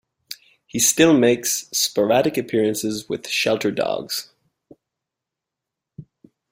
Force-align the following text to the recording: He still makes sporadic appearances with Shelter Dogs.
He 0.65 0.79
still 0.79 1.15
makes 1.15 1.67
sporadic 1.73 2.35
appearances 2.35 3.07
with 3.07 3.27
Shelter 3.27 3.69
Dogs. 3.69 4.31